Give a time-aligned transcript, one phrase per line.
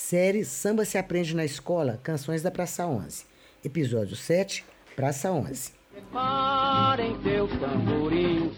[0.00, 3.26] Série Samba se aprende na escola, Canções da Praça 11.
[3.62, 4.64] Episódio 7,
[4.96, 5.72] Praça 11.
[5.90, 8.56] Preparem seus tamborins.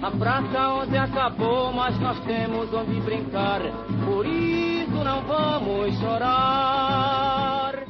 [0.00, 3.60] A Praça 11 acabou, mas nós temos onde brincar.
[4.06, 7.84] Por isso não vamos chorar.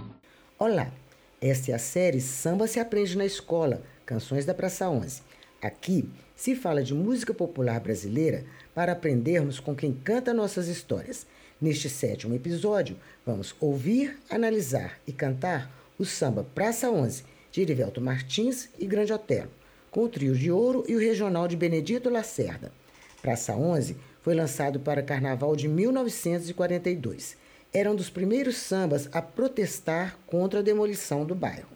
[0.58, 0.90] Olá,
[1.40, 5.22] esta é a série Samba se aprende na escola, Canções da Praça 11.
[5.62, 8.44] Aqui se fala de música popular brasileira
[8.74, 11.26] para aprendermos com quem canta nossas histórias.
[11.64, 12.94] Neste sétimo episódio,
[13.24, 19.50] vamos ouvir, analisar e cantar o samba Praça 11, de Erivelto Martins e Grande Otelo,
[19.90, 22.70] com o Trio de Ouro e o Regional de Benedito Lacerda.
[23.22, 27.34] Praça 11 foi lançado para Carnaval de 1942.
[27.72, 31.74] Era um dos primeiros sambas a protestar contra a demolição do bairro.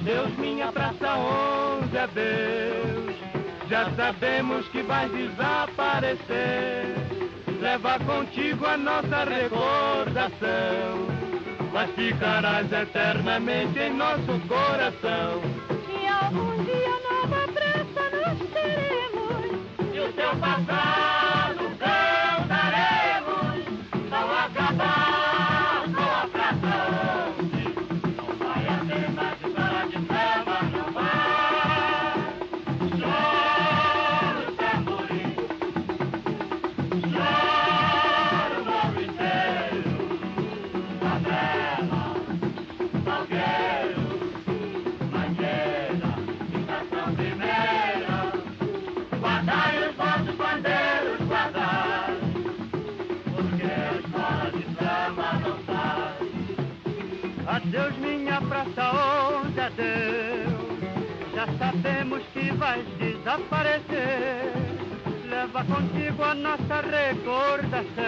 [0.00, 3.16] Adeus, minha praça, onde adeus.
[3.68, 6.94] Já sabemos que vai desaparecer.
[7.60, 11.06] Leva contigo a nossa recordação.
[11.72, 15.42] Mas ficarás eternamente em nosso coração.
[15.88, 16.89] E algum dia
[20.20, 20.68] teremos.
[20.68, 21.39] E
[65.70, 67.99] contigo a nossa recordação.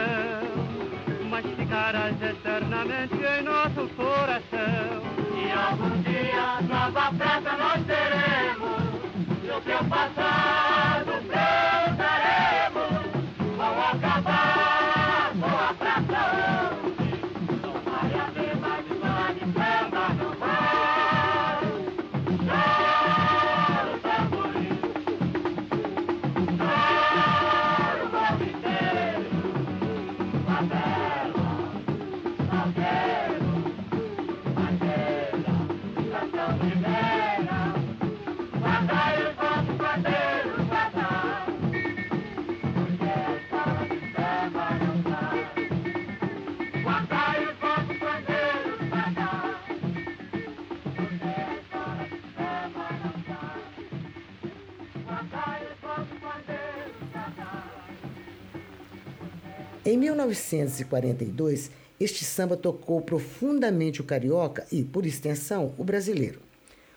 [59.85, 66.39] Em 1942, este samba tocou profundamente o carioca e, por extensão, o brasileiro.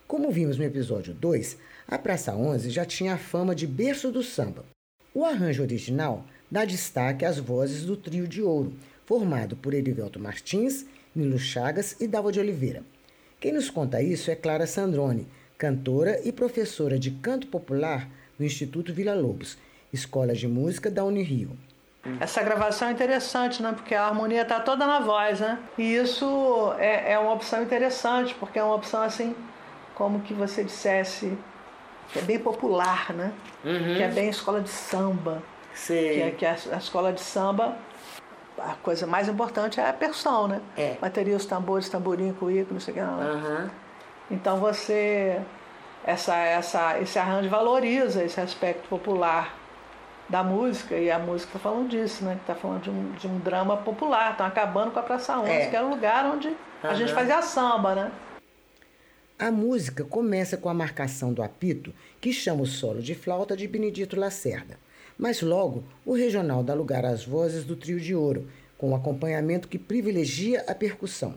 [0.07, 1.57] Como vimos no episódio 2,
[1.87, 4.63] a Praça 11 já tinha a fama de berço do samba.
[5.15, 10.85] O arranjo original dá destaque às vozes do trio de ouro, formado por Erivelto Martins,
[11.15, 12.83] Nilo Chagas e Dalva de Oliveira.
[13.39, 18.07] Quem nos conta isso é Clara Sandrone, cantora e professora de canto popular
[18.37, 19.57] no Instituto Vila Lobos,
[19.91, 21.57] escola de música da Unirio.
[22.19, 23.73] Essa gravação é interessante, né?
[23.75, 25.57] Porque a harmonia está toda na voz, né?
[25.77, 29.35] E isso é, é uma opção interessante, porque é uma opção assim,
[29.95, 31.37] como que você dissesse,
[32.09, 33.33] que é bem popular, né?
[33.63, 35.41] Que é bem escola de samba.
[35.87, 37.75] Que, é, que a, a escola de samba,
[38.57, 40.61] a coisa mais importante é a percussão, né?
[40.77, 40.95] É.
[41.01, 43.01] Bateria, os tambores, tamborim, cuíco, não sei o que.
[43.01, 43.69] Aham.
[44.29, 45.41] Então você
[46.05, 49.64] essa, essa, esse arranjo valoriza esse aspecto popular
[50.27, 52.35] da música, e a música está falando disso, né?
[52.35, 55.49] Que está falando de um, de um drama popular, estão acabando com a Praça 11,
[55.51, 55.67] É.
[55.69, 58.11] que era o lugar onde a gente fazia samba, né?
[59.37, 63.67] A música começa com a marcação do apito, que chama o solo de flauta de
[63.67, 64.79] Benedito Lacerda.
[65.17, 69.67] Mas logo, o regional dá lugar às vozes do trio de ouro, com um acompanhamento
[69.67, 71.35] que privilegia a percussão.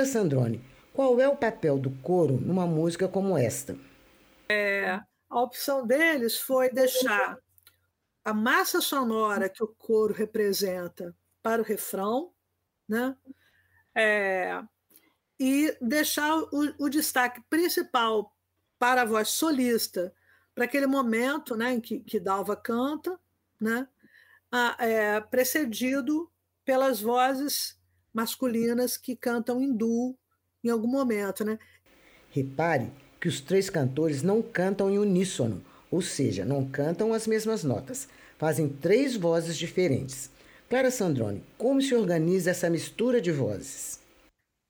[0.00, 0.64] Clara Sandrone,
[0.94, 3.76] qual é o papel do coro numa música como esta?
[5.28, 7.38] A opção deles foi deixar
[8.24, 12.32] a massa sonora que o coro representa para o refrão,
[12.88, 13.14] né?
[13.94, 14.62] É,
[15.38, 18.34] e deixar o, o destaque principal
[18.78, 20.14] para a voz solista,
[20.54, 23.18] para aquele momento né, em que, que Dalva canta,
[23.60, 23.86] né?
[24.50, 26.30] Ah, é, precedido
[26.64, 27.79] pelas vozes
[28.12, 30.18] masculinas que cantam em duo
[30.62, 31.58] em algum momento, né?
[32.30, 37.64] Repare que os três cantores não cantam em uníssono, ou seja, não cantam as mesmas
[37.64, 38.08] notas,
[38.38, 40.30] fazem três vozes diferentes.
[40.68, 44.00] Clara Sandrone, como se organiza essa mistura de vozes?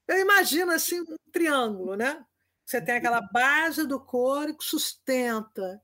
[0.09, 2.25] Eu imagino assim um triângulo, né?
[2.65, 5.83] Você tem aquela base do coro que sustenta,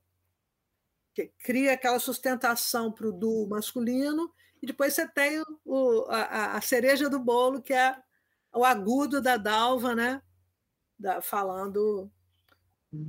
[1.13, 6.61] que cria aquela sustentação para o duo masculino, e depois você tem o, a, a
[6.61, 7.95] cereja do bolo, que é
[8.53, 10.21] o agudo da Dalva, né?
[10.99, 12.11] Da, falando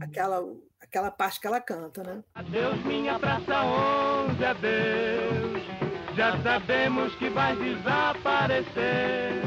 [0.00, 0.43] aquela,
[0.81, 2.23] aquela parte que ela canta, né?
[2.35, 5.62] Adeus, minha praça, onde é Deus?
[6.17, 9.43] Já sabemos que vai desaparecer.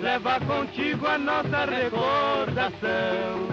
[0.00, 3.48] Leva contigo a nossa recordação.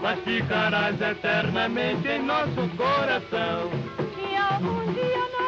[0.00, 3.70] Mas ficarás eternamente em nosso coração.
[4.16, 5.39] E algum dia nova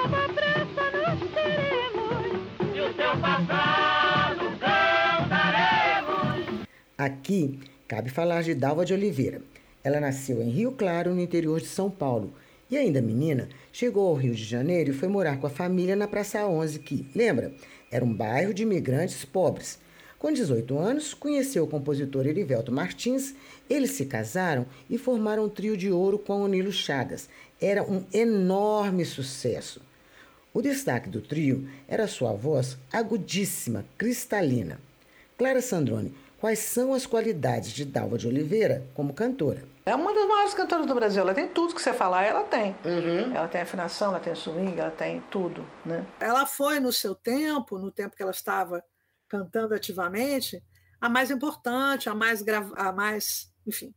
[6.97, 9.43] Aqui cabe falar de Dalva de Oliveira.
[9.85, 12.33] Ela nasceu em Rio Claro, no interior de São Paulo,
[12.71, 16.09] e ainda menina, chegou ao Rio de Janeiro e foi morar com a família na
[16.09, 17.53] Praça 11, que, lembra,
[17.91, 19.79] era um bairro de imigrantes pobres.
[20.19, 23.35] Com 18 anos, conheceu o compositor Erivelto Martins,
[23.69, 27.29] eles se casaram e formaram um trio de ouro com o Nilo Chagas.
[27.61, 29.83] Era um enorme sucesso.
[30.55, 34.79] O destaque do trio era sua voz agudíssima, cristalina.
[35.39, 39.65] Clara Sandrone, quais são as qualidades de Dalva de Oliveira como cantora?
[39.85, 41.23] É uma das maiores cantoras do Brasil.
[41.23, 42.77] Ela tem tudo que você falar, ela tem.
[43.35, 45.67] Ela tem afinação, ela tem swing, ela tem tudo.
[45.85, 46.07] Né?
[46.21, 48.85] Ela foi, no seu tempo, no tempo que ela estava
[49.29, 50.63] cantando ativamente,
[51.01, 53.93] a mais importante, a mais, grava- a mais enfim,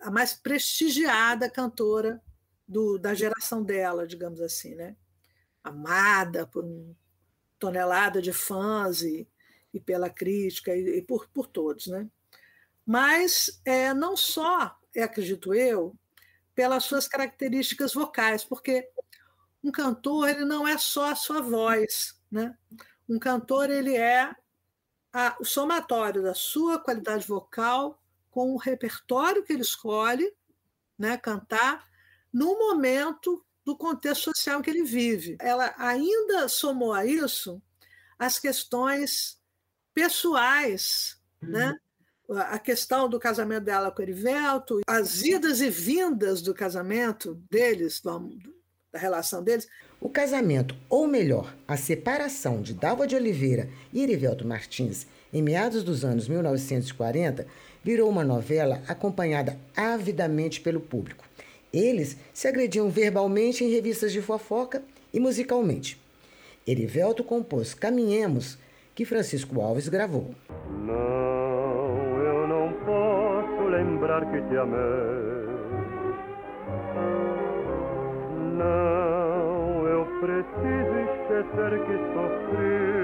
[0.00, 2.20] a mais prestigiada cantora
[2.66, 4.96] do, da geração dela, digamos assim, né?
[5.62, 6.96] Amada por uma
[7.58, 9.28] tonelada de fãs e,
[9.72, 12.08] e pela crítica e, e por, por todos, né?
[12.84, 15.94] Mas é, não só, é, acredito eu,
[16.54, 18.88] pelas suas características vocais, porque
[19.62, 22.56] um cantor ele não é só a sua voz, né?
[23.08, 24.34] Um cantor ele é
[25.12, 30.32] a- o somatório da sua qualidade vocal com o repertório que ele escolhe,
[30.98, 31.86] né, cantar
[32.32, 35.36] no momento do contexto social que ele vive.
[35.40, 37.60] Ela ainda somou a isso
[38.18, 39.38] as questões
[39.94, 41.76] pessoais, né?
[42.28, 48.00] A questão do casamento dela com Erivelto, as idas e vindas do casamento deles,
[48.92, 49.66] da relação deles,
[50.00, 55.84] O casamento, ou melhor, a separação de Dalva de Oliveira e Erivelto Martins em meados
[55.84, 57.46] dos anos 1940
[57.84, 61.28] virou uma novela acompanhada avidamente pelo público.
[61.72, 66.00] Eles se agrediam verbalmente em revistas de fofoca e musicalmente.
[66.66, 68.58] Erivelto compôs Caminhemos,
[68.94, 70.34] que Francisco Alves gravou.
[70.84, 75.40] Não, eu não posso lembrar que te amei.
[78.58, 83.00] Não, eu preciso esquecer que sofri.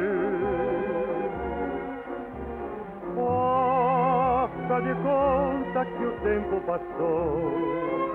[3.15, 8.06] Faça de conta que o tempo passou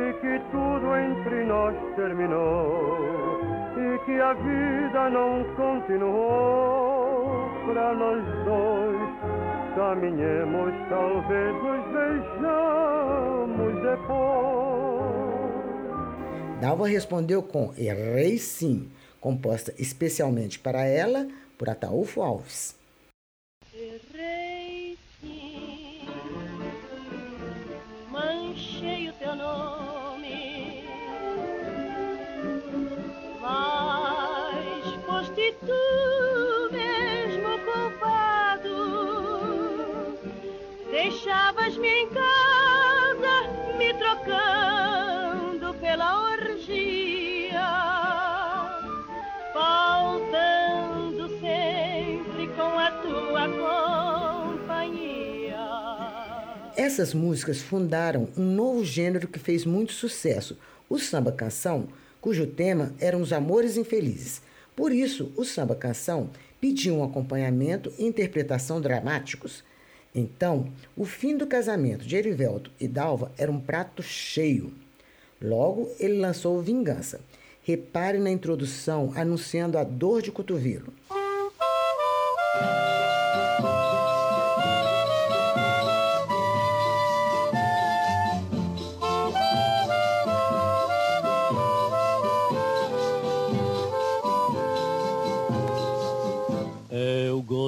[0.00, 3.40] e que tudo entre nós terminou
[3.76, 9.10] e que a vida não continuou para nós dois.
[9.76, 14.30] Caminhemos, talvez nos vejamos depois.
[16.60, 18.90] Dalva respondeu com Errei Sim,
[19.20, 21.26] composta especialmente para ela
[21.56, 22.76] por Ataúfo Alves.
[23.72, 24.29] Errei
[42.12, 43.48] casa,
[43.78, 47.60] me trocando pela orgia,
[49.52, 53.48] faltando sempre com a tua
[54.58, 55.56] companhia.
[56.76, 61.88] Essas músicas fundaram um novo gênero que fez muito sucesso, o samba canção,
[62.20, 64.42] cujo tema eram os amores infelizes.
[64.74, 69.64] Por isso, o samba canção pediu um acompanhamento e interpretação dramáticos.
[70.14, 74.72] Então, o fim do casamento de Erivelto e Dalva era um prato cheio.
[75.40, 77.20] Logo, ele lançou Vingança.
[77.62, 80.92] Repare na introdução anunciando a dor de cotovelo.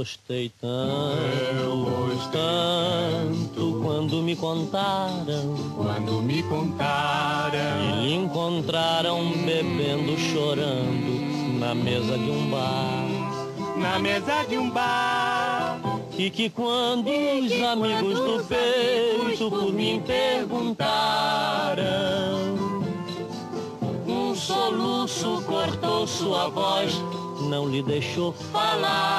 [0.02, 7.52] Eu gostei tanto, tanto quando me contaram Quando me contaram.
[7.52, 13.06] que lhe encontraram bebendo, chorando na mesa de um bar.
[13.76, 15.78] na mesa de um bar.
[16.18, 20.82] E que quando os amigos do peito por mim perguntaram,
[24.08, 26.92] um soluço cortou sua voz,
[27.52, 29.12] não lhe deixou falar.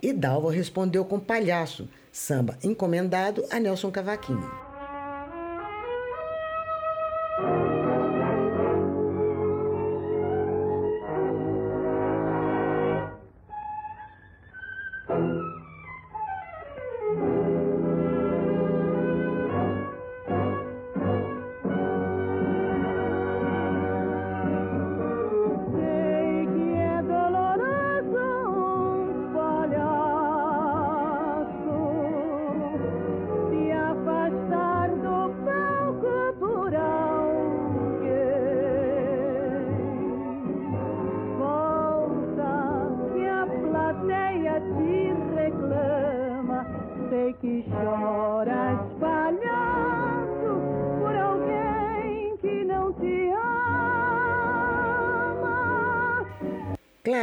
[0.00, 4.67] E Dalva respondeu com Palhaço, samba encomendado a Nelson Cavaquinho.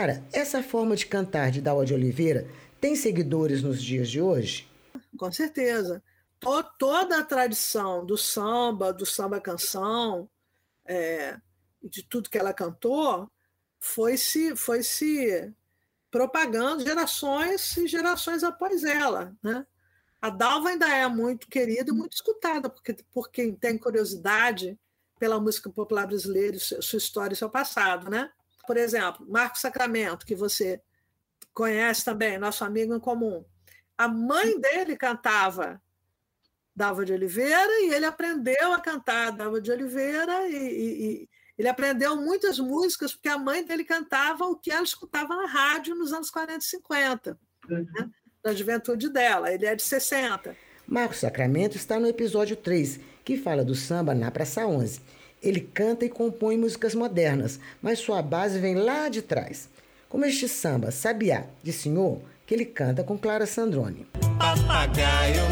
[0.06, 2.48] Clara, essa forma de cantar de Dalva de Oliveira
[2.80, 4.68] tem seguidores nos dias de hoje?
[5.18, 6.04] com certeza.
[6.40, 10.30] To- toda a tradição do samba, do samba canção,
[10.86, 11.38] é,
[11.82, 13.28] de tudo que ela cantou,
[13.80, 15.52] foi se, foi se
[16.12, 19.34] propagando gerações e gerações após ela.
[19.42, 19.66] Né?
[20.22, 24.78] A Dalva ainda é muito querida e muito escutada, porque, por quem tem curiosidade
[25.18, 28.08] pela música popular brasileira, su- sua história e seu passado.
[28.10, 28.30] Né?
[28.66, 30.82] Por exemplo, Marco Sacramento, que você
[31.54, 33.44] conhece também, nosso amigo em comum.
[33.98, 35.82] A mãe dele cantava
[36.76, 41.70] Dalva de Oliveira e ele aprendeu a cantar Dalva de Oliveira e, e- e ele
[41.70, 46.12] aprendeu muitas músicas porque a mãe dele cantava o que ela escutava na rádio nos
[46.12, 48.54] anos 40 e 50, né?
[48.54, 49.54] juventude dela.
[49.54, 50.56] Ele é de 60.
[50.86, 55.00] Marcos Sacramento está no episódio 3, que fala do samba na Praça 11.
[55.46, 59.70] Ele canta e compõe músicas modernas, mas sua base vem lá de trás.
[60.10, 64.08] Como este samba Sabiá de Senhor, que ele canta com Clara Sandrone.
[64.40, 65.45] Papagaio,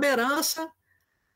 [0.00, 0.66] uma herança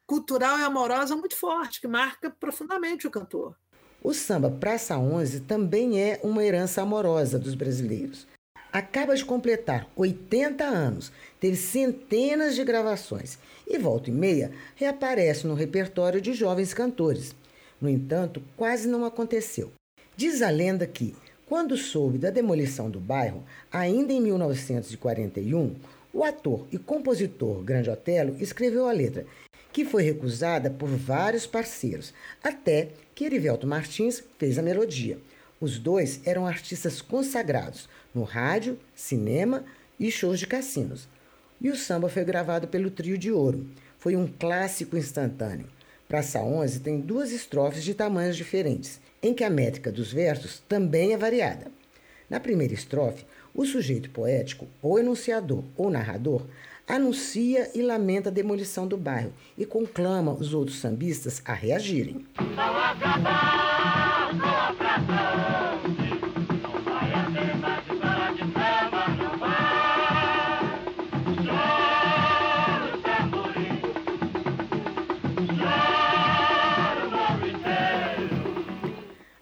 [0.07, 3.55] cultural e amorosa muito forte, que marca profundamente o cantor.
[4.03, 8.27] O samba Praça 11 também é uma herança amorosa dos brasileiros.
[8.73, 15.55] Acaba de completar 80 anos, teve centenas de gravações e, volta e meia, reaparece no
[15.55, 17.35] repertório de jovens cantores.
[17.79, 19.73] No entanto, quase não aconteceu.
[20.17, 21.15] Diz a lenda que,
[21.47, 25.77] quando soube da demolição do bairro, ainda em 1941,
[26.15, 29.27] o ator e compositor Grande Otelo escreveu a letra,
[29.73, 35.19] que foi recusada por vários parceiros, até que Erivelto Martins fez a melodia.
[35.61, 39.65] Os dois eram artistas consagrados no rádio, cinema
[39.99, 41.09] e shows de cassinos.
[41.61, 43.67] E o samba foi gravado pelo Trio de Ouro.
[43.99, 45.67] Foi um clássico instantâneo.
[46.07, 51.13] Praça 11 tem duas estrofes de tamanhos diferentes, em que a métrica dos versos também
[51.13, 51.67] é variada.
[52.31, 56.43] Na primeira estrofe, o sujeito poético, ou enunciador ou narrador,
[56.87, 62.27] anuncia e lamenta a demolição do bairro e conclama os outros sambistas a reagirem.
[62.37, 65.13] Vão acabar com a Praça
[65.87, 65.97] 11.
[66.63, 69.55] Não vai haver mais escola de samba, não vai.
[71.47, 73.81] Chora o tamborim.
[75.59, 78.35] Chora o morro inteiro.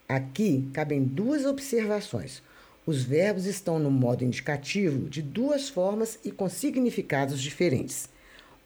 [0.09, 2.43] Aqui cabem duas observações.
[2.85, 8.09] Os verbos estão no modo indicativo de duas formas e com significados diferentes.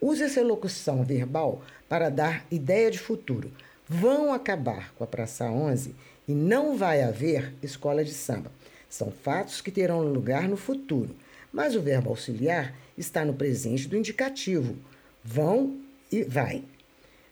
[0.00, 3.52] Use essa locução verbal para dar ideia de futuro.
[3.86, 5.94] Vão acabar com a Praça 11
[6.26, 8.50] e não vai haver escola de samba.
[8.88, 11.14] São fatos que terão lugar no futuro,
[11.52, 14.76] mas o verbo auxiliar está no presente do indicativo.
[15.22, 15.78] Vão
[16.10, 16.64] e vai.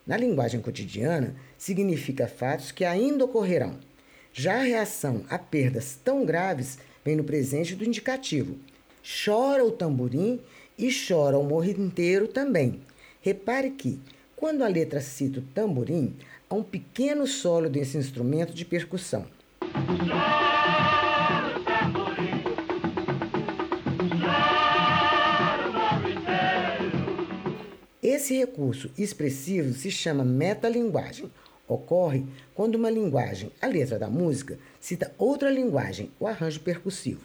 [0.06, 3.78] Na linguagem cotidiana, significa fatos que ainda ocorrerão.
[4.36, 8.56] Já a reação a perdas tão graves vem no presente do indicativo.
[9.24, 10.40] Chora o tamborim
[10.76, 12.80] e chora o morro inteiro também.
[13.20, 14.00] Repare que,
[14.34, 16.16] quando a letra cita o tamborim,
[16.50, 19.24] há um pequeno solo desse instrumento de percussão.
[28.02, 31.30] Esse recurso expressivo se chama metalinguagem.
[31.66, 37.24] Ocorre quando uma linguagem, a letra da música, cita outra linguagem, o arranjo percussivo.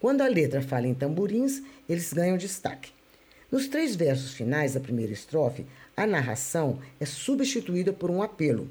[0.00, 2.90] Quando a letra fala em tamborins, eles ganham destaque.
[3.50, 5.66] Nos três versos finais da primeira estrofe,
[5.96, 8.68] a narração é substituída por um apelo.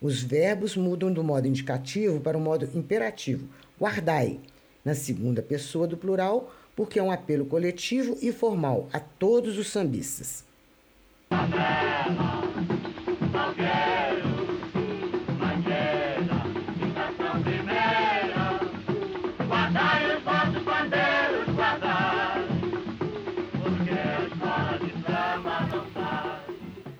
[0.00, 3.48] Os verbos mudam do modo indicativo para o modo imperativo,
[3.80, 4.38] guardai,
[4.84, 9.68] na segunda pessoa do plural, porque é um apelo coletivo e formal a todos os
[9.68, 10.44] sambistas.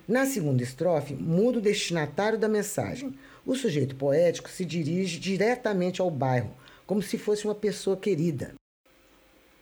[0.08, 3.12] Na segunda estrofe, muda o destinatário da mensagem.
[3.44, 6.50] O sujeito poético se dirige diretamente ao bairro,
[6.86, 8.54] como se fosse uma pessoa querida.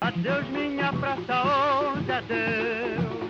[0.01, 3.27] Adeus, minha praça, onde adeus.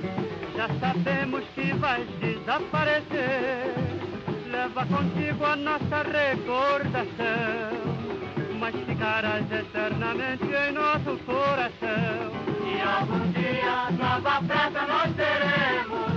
[0.55, 3.72] Já sabemos que vais desaparecer.
[4.50, 7.07] Leva contigo a nossa recordação,
[8.61, 12.31] mas ficarás eternamente em nosso coração.
[12.62, 16.15] E algum dia nova praça nós teremos.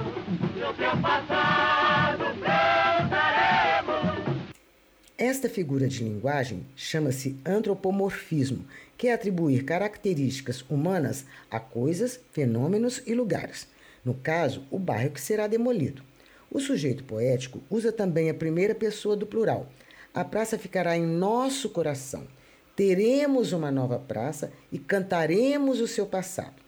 [5.18, 13.16] Esta figura de linguagem chama-se antropomorfismo, que é atribuir características humanas a coisas, fenômenos e
[13.16, 13.68] lugares.
[14.06, 16.04] No caso, o bairro que será demolido.
[16.52, 19.68] O sujeito poético usa também a primeira pessoa do plural.
[20.14, 22.28] A praça ficará em nosso coração.
[22.76, 26.62] Teremos uma nova praça e cantaremos o seu passado.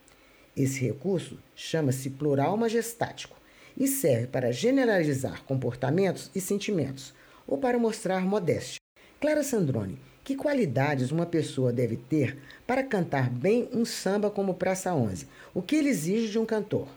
[0.56, 3.41] Esse recurso chama-se plural majestático
[3.76, 7.14] e serve para generalizar comportamentos e sentimentos
[7.46, 8.80] ou para mostrar modéstia.
[9.20, 14.94] Clara Sandrone, que qualidades uma pessoa deve ter para cantar bem um samba como Praça
[14.94, 15.28] 11?
[15.54, 16.88] O que ele exige de um cantor?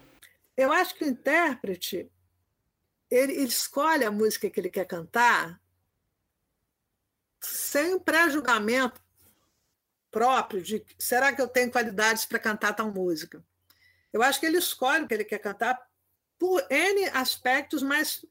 [0.56, 2.10] Eu acho que o intérprete
[3.10, 5.62] ele, ele escolhe a música que ele quer cantar
[7.40, 9.02] sem pré-julgamento
[10.10, 13.44] próprio de será que eu tenho qualidades para cantar tal música.
[14.12, 15.78] Eu acho que ele escolhe o que ele quer cantar
[16.39, 18.26] por N aspectos, mas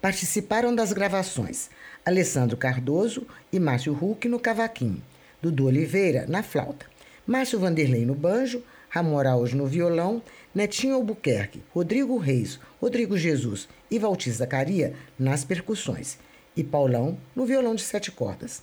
[0.00, 1.70] Participaram das gravações
[2.04, 5.00] Alessandro Cardoso e Márcio Huck no cavaquinho,
[5.40, 6.86] Dudu Oliveira na flauta,
[7.24, 10.20] Márcio Vanderlei no banjo, Ramon Araújo no violão,
[10.52, 16.18] Netinho Albuquerque, Rodrigo Reis, Rodrigo Jesus e Valtir Zacaria nas percussões
[16.56, 18.60] e Paulão no violão de sete cordas.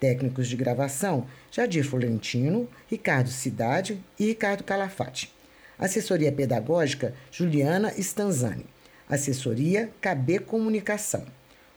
[0.00, 5.32] Técnicos de gravação: Jadir Florentino, Ricardo Cidade e Ricardo Calafate.
[5.78, 8.66] Assessoria pedagógica: Juliana Stanzani.
[9.08, 11.24] Assessoria KB Comunicação.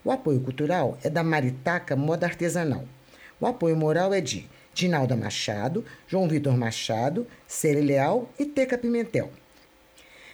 [0.04, 2.86] O apoio cultural é da Maritaca Moda Artesanal.
[3.40, 9.30] O apoio moral é de Dinalda Machado, João Vitor Machado, Cere Leal e Teca Pimentel.